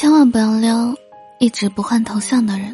[0.00, 0.94] 千万不要撩
[1.40, 2.72] 一直不换头像的人。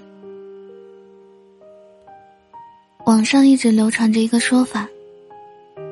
[3.06, 4.86] 网上一直流传着一个说法：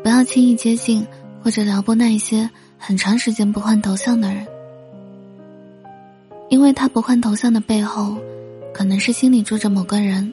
[0.03, 1.03] 不要轻易接近
[1.43, 4.47] 或者撩拨那一些很长时间不换头像的人，
[6.51, 8.19] 因为他不换头像的背后，
[8.75, 10.31] 可能是心里住着某个人，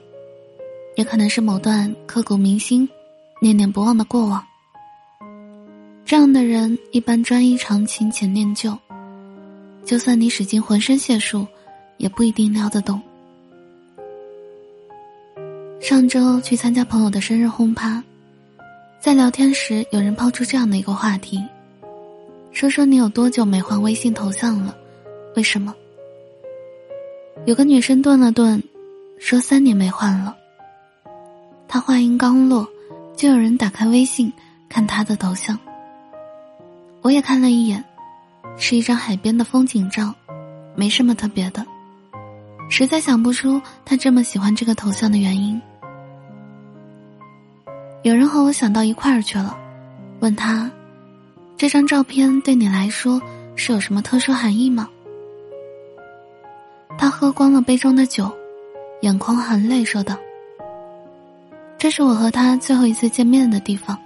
[0.97, 2.86] 也可能是某段刻骨铭心、
[3.42, 4.43] 念念不忘的过往。
[6.04, 8.78] 这样的人一般专一长情且念旧。
[9.89, 11.48] 就算你使尽浑身解数，
[11.98, 13.02] 也不一定撩得动。
[15.82, 18.04] 上周去参加朋友的生日轰趴，
[19.00, 21.43] 在聊天时，有人抛出这样的一个话题
[22.54, 24.78] ：“说说你有多久没换微信头像了？
[25.36, 25.74] 为什么？”
[27.48, 28.62] 有个女生顿了顿，
[29.18, 30.37] 说：“三年没换了。”
[31.68, 32.70] 她话音刚落，
[33.17, 34.31] 就有人打开微信
[34.70, 35.59] 看她的头像。
[37.02, 37.84] 我也看了一眼。
[38.59, 40.14] 是一张海边的风景照，
[40.76, 41.66] 没什么特别的，
[42.70, 45.60] 实在想不出他这么喜欢这个头像的原因。
[48.04, 49.58] 有人和我想到一块儿去了，
[50.20, 50.70] 问他
[51.58, 53.20] ：“这张照片对你来说
[53.56, 54.88] 是有什么特殊含义吗？”
[56.98, 58.30] 他喝光了杯中的酒，
[59.02, 60.18] 眼眶含泪说道
[61.80, 63.98] ：“这是我和他最后一次见面的地方。”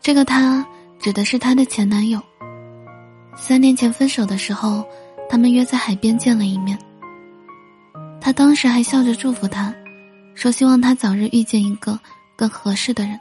[0.00, 0.64] 这个他
[1.00, 2.20] 指的是他的前男友。
[3.36, 4.84] 三年前分手的时候，
[5.28, 6.78] 他们约在海边见了一面。
[8.20, 9.74] 他当时还笑着祝福他，
[10.34, 11.98] 说希望他早日遇见一个
[12.36, 13.18] 更合适的人。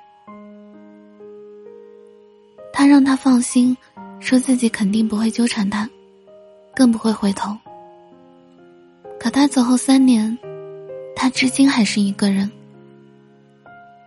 [2.72, 3.76] 他让他放心，
[4.20, 5.90] 说自己肯定不会纠缠他，
[6.76, 7.58] 更不会回头。
[9.20, 10.38] 可他走后三年，
[11.16, 12.50] 他至今还是一个人。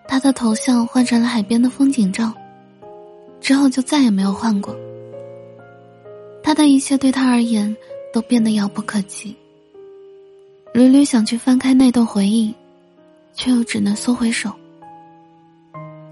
[0.07, 2.33] 他的头像换成了海边的风景照，
[3.41, 4.77] 之后就再也没有换过。
[6.45, 7.75] 他的一切对他而言
[8.13, 9.35] 都变得遥不可及。
[10.75, 12.55] 屡屡想去翻开那段回忆，
[13.33, 14.53] 却又只能缩回手。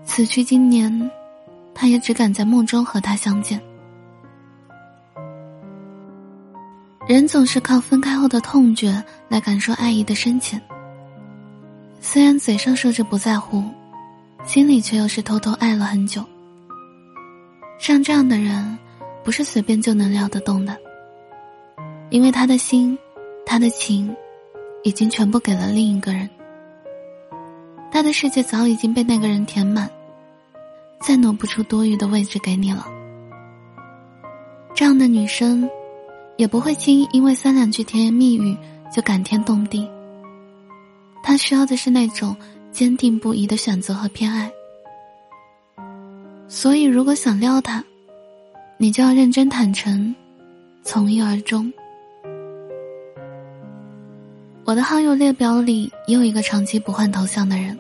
[0.07, 1.11] 此去经年，
[1.75, 3.61] 他也只敢在梦中和他相见。
[7.07, 10.59] 人总是靠分开后的痛觉来感受爱意的深浅。
[12.01, 13.63] 虽然嘴上说着不在乎，
[14.47, 16.25] 心里却又是偷偷爱了很久。
[17.79, 18.79] 像这样的人。
[19.25, 20.77] 不是随便就能撩得动的，
[22.11, 22.99] 因为他的心，
[23.47, 24.15] 他的情，
[24.83, 26.29] 已经全部给了另一个人。
[27.91, 29.89] 他的世界早已经被那个人填满，
[31.01, 32.87] 再挪不出多余的位置给你了。
[34.75, 35.69] 这样的女生，
[36.37, 38.57] 也不会轻易因为三两句甜言蜜语
[38.91, 39.89] 就感天动地。
[41.23, 42.35] 她需要的是那种
[42.73, 44.51] 坚定不移的选择和偏爱。
[46.49, 47.85] 所以，如果想撩他，
[48.83, 50.13] 你就要认真坦诚，
[50.83, 51.73] 从一而终。
[54.65, 57.79] 我的好友列表里也有一个长期不换头像的人，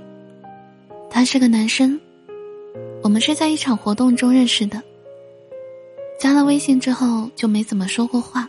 [1.10, 2.00] 他是个男生，
[3.02, 4.80] 我们是在一场活动中认识的。
[6.20, 8.48] 加了微信之后就没怎么说过话，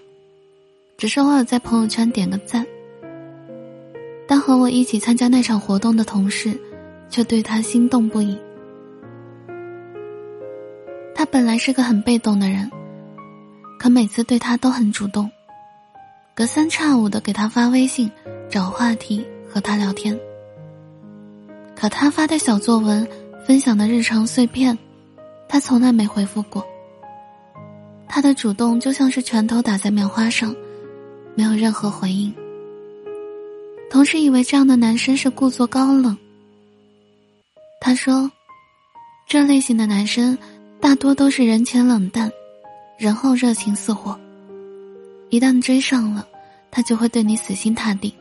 [0.95, 2.63] 只是偶尔在朋友圈点个赞。
[4.27, 6.55] 但和我一起参加那场活动的同事，
[7.09, 8.37] 却对他心动不已。
[11.23, 12.69] 他本来是个很被动的人，
[13.79, 15.31] 可每次对他都很主动，
[16.35, 18.11] 隔三差五的给他发微信，
[18.49, 20.19] 找话题和他聊天。
[21.73, 23.07] 可他发的小作文、
[23.47, 24.77] 分享的日常碎片，
[25.47, 26.61] 他从来没回复过。
[28.05, 30.53] 他的主动就像是拳头打在棉花上，
[31.35, 32.35] 没有任何回应。
[33.89, 36.17] 同事以为这样的男生是故作高冷。
[37.79, 38.29] 他说，
[39.25, 40.37] 这类型的男生。
[40.83, 42.29] 大多都是人前冷淡，
[42.97, 44.19] 人后热情似火。
[45.29, 46.27] 一旦追上了，
[46.69, 48.13] 他就会对你死心塌地。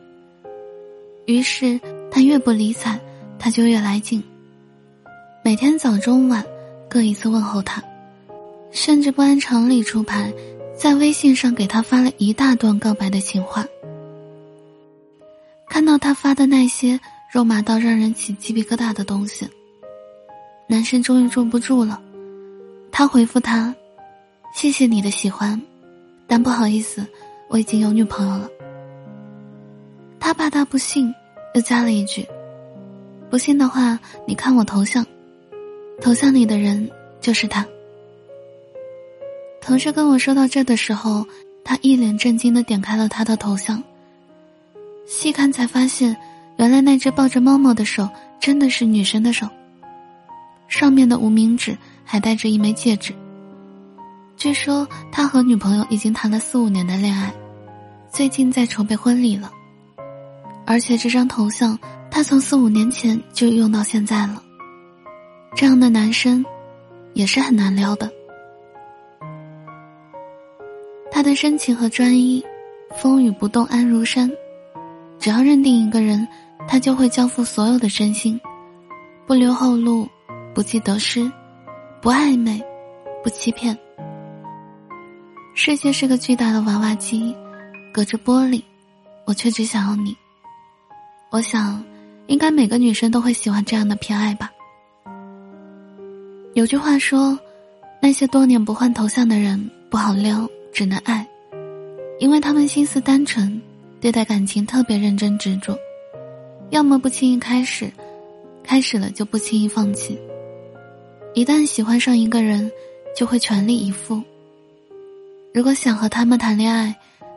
[1.25, 1.77] 于是
[2.09, 2.97] 他越不理睬，
[3.37, 4.23] 他就越来劲。
[5.43, 6.41] 每天早中晚
[6.89, 7.83] 各一次问候他，
[8.71, 10.33] 甚至不按常理出牌，
[10.73, 13.65] 在微信上给他发了一大段告白的情话。
[15.67, 16.97] 看到他发的那些
[17.29, 19.45] 肉麻到让人起鸡皮疙瘩的东西，
[20.65, 22.01] 男生终于坐不住了。
[22.95, 23.73] 他回复他
[24.53, 25.59] ：“谢谢你的喜欢，
[26.27, 27.03] 但不好意思，
[27.49, 28.47] 我已经有女朋友了。”
[30.21, 31.11] 他怕他不信，
[31.55, 32.23] 又加了一句
[33.31, 35.03] ：“不信的话，你看我头像，
[36.01, 36.87] 头像里的人
[37.19, 37.65] 就是他。”
[39.59, 41.25] 同事跟我说到这的时候，
[41.63, 43.83] 他一脸震惊的点开了他的头像，
[45.07, 46.15] 细看才发现，
[46.57, 48.07] 原来那只抱着猫猫的手
[48.39, 49.49] 真的是女生的手，
[50.67, 51.75] 上面的无名指。
[52.03, 53.13] 还戴着一枚戒指。
[54.35, 57.33] 据说他和女朋友已经谈了四五年的恋爱，
[58.11, 59.51] 最近在筹备婚礼了，
[60.65, 61.77] 而且这张头像
[62.09, 64.41] 他从四五年前就用到现在了。
[65.55, 66.43] 这样的男生，
[67.13, 68.11] 也是很难撩的。
[71.11, 72.43] 他的深情和专一，
[72.97, 74.29] 风雨不动安如山。
[75.19, 76.27] 只要认定一个人，
[76.67, 78.37] 他就会交付所有的真心，
[79.25, 80.07] 不留后路，
[80.53, 81.31] 不计得失，
[82.03, 82.61] 不暧昧，
[83.23, 83.79] 不欺骗。
[85.55, 87.33] 世界是个巨大的娃娃机，
[87.93, 88.61] 隔着玻璃，
[89.23, 90.13] 我却只想要你。
[91.31, 91.81] 我想，
[92.27, 94.51] 应该每个女生都会喜欢这样的偏爱吧。
[96.55, 97.39] 有句话说，
[98.01, 101.25] 那些多年不换头像的人不好撩，只能爱，
[102.19, 103.61] 因为他们心思单纯。
[104.01, 105.79] 对待感情特别认真执着，
[106.69, 107.89] 要么不轻易开始，
[108.61, 110.19] 开始了就不轻易放弃。
[111.33, 112.71] 一旦喜欢上一个人，
[113.15, 114.21] 就会全力以赴。
[115.53, 116.95] 如果想和他们谈恋爱，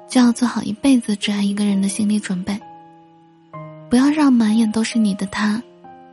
[0.09, 2.59] 就要做好一辈子只爱一个人的心理准备，
[3.89, 5.63] 不要让满眼都是你的他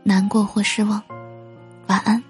[0.01, 1.01] 难过或失望。
[1.88, 2.24] 晚安。